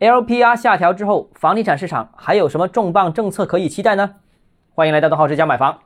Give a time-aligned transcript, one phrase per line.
[0.00, 4.14] LPR 下调之后，房地产市场还有什么重磅政策可以期待呢？
[4.70, 5.78] 欢迎来到东浩之家买房。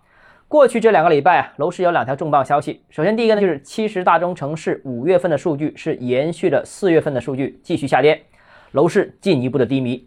[0.46, 2.84] 过去这两个礼拜啊，楼市有两条重磅消息。
[2.90, 8.22] 首先，第一个呢就是七十大中城市五月份的数据是延续了四月份的数据，继续下跌，
[8.70, 10.06] 楼市进一步的低迷。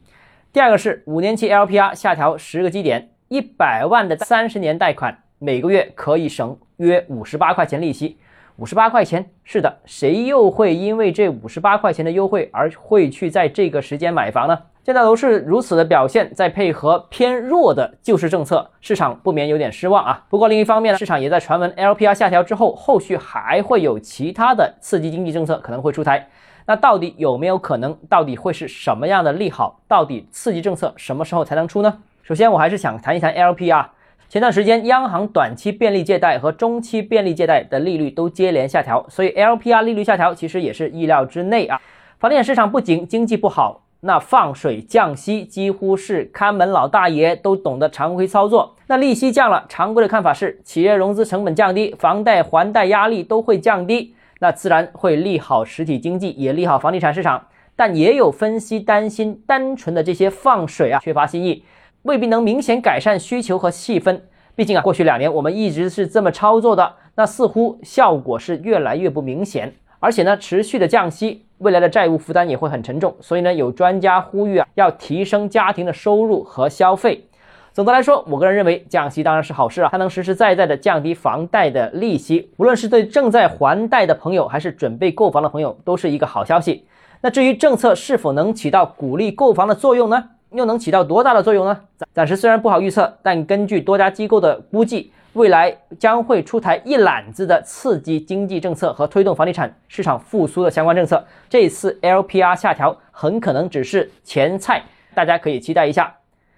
[0.54, 8.18] 第二个是五年期 LPR 下调十个基点，一百万的三十年贷款每个月可以省约五十八块钱利息。
[8.58, 14.58] 五十八块钱，是的，谁又会因为这五十八块钱的优惠而会去在这个时间买房呢？
[14.84, 20.26] 现在楼市如此的表现，再配合偏弱的救市政策，市场不免有点失望啊。
[20.28, 26.28] 不过另一方面呢，市场也在传闻 LPR 下调之后，后续还会有其他的刺激经济政策可能会出台。
[26.66, 27.96] 那到底有没有可能？
[28.10, 29.82] 到底会是什么样的利好？
[29.88, 32.00] 到底刺激政策什么时候才能出呢？
[32.24, 33.86] 首先，我还是想谈一谈 LPR。
[34.30, 41.80] 前段时间，央行短期便利借贷和中期便利借贷的利率都接连下调，所以 LPR 利率下调其实也是意料之内啊。
[42.20, 48.76] 房地产市场不仅经济不好，那放水降息几乎是看门老大爷都懂得常规操作。
[48.88, 57.48] 那利息降了，常规的看法是企业融资成本降低，房贷还贷压力都会降低，那自然会利好实体经济，也利好房地产市场。
[57.78, 61.64] 但也有分析担心，单纯的这些放水啊，缺乏新意。
[62.08, 64.18] 未必能明显改善需求和气氛，
[64.56, 69.74] 毕竟啊，过去两年我们一直是这么操作的，那似乎效果是越来越不明显。
[70.00, 73.14] 而且呢，持续的降息，未来的债务负担也会很沉重。
[73.20, 77.26] 所以呢，有专家呼吁啊，要提升家庭的收入和消费。
[77.74, 86.86] 总的来说，我个人认为降息当然是好事啊，它能实实在在的降低房贷的利息，无论是对正在还贷的朋友，还是准备购房的朋友，都是一个好消息。
[87.20, 90.24] 那至于政策是否能起到鼓励购房的作用呢？
[90.52, 91.80] 又能起到多大的作用呢？
[92.14, 101.24] 暂时虽然不好预测，但根据多家机构的估计，未来将会出台一揽子的刺激经济政策和推动房地产市场复苏的相关政策。
[101.50, 104.82] 这次 LPR 下调很可能只是前菜，
[105.14, 106.14] 大家可以期待一下。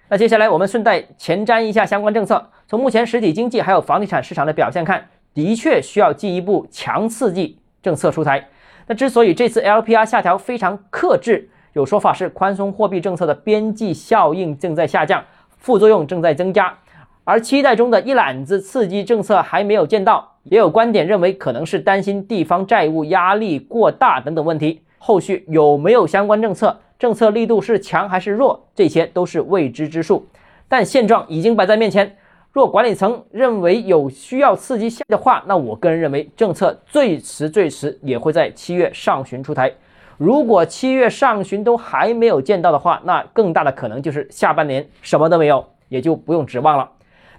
[0.07, 2.49] 那接下来我们顺带前瞻一下相关政策。
[2.67, 8.47] 从目前实体经济还有房地产市场的表现看，的确需要进一步强刺激政策出台。
[8.87, 11.49] 那之所以这次 LPR 下调非常克制。
[11.79, 15.23] 有说法是宽松货币政策的边际效应正在下降，
[15.57, 16.77] 副作用正在增加，
[17.23, 20.35] 而期待中的一揽子刺激政策还没有见到。
[20.43, 24.81] 也有观点认为，可能是担心地方债务压力过大等等问题。
[24.97, 30.27] 后续有没有相关政策，政策力度是强还是弱，这些都是未知之数。
[30.67, 32.17] 但现状已经摆在面前，
[32.51, 39.71] 若管理层认为有需要刺激下的话，那我个人认为政策最迟最迟也会在七月上旬出台。
[40.19, 46.91] 如果七月上旬都还没有见到的话，那更大的可能就是下半年什么都没有，也就不用指望了。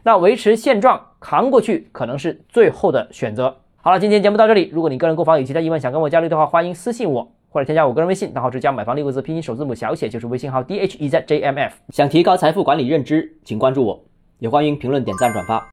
[0.03, 3.55] 那维持现状扛过去，可能是最后的选择。
[3.83, 4.71] 好了，今天节目到这里。
[4.73, 11.75] 如果你个人购房有其他疑问想跟我交流的话，欢迎私信我或者添加我个人微信，账号是加买房六个字拼音首字母小写就是微信号 d h e z j m f。
[11.91, 14.03] 想提高财富管理认知，请关注我，
[14.39, 15.69] 也欢迎评论点赞转发。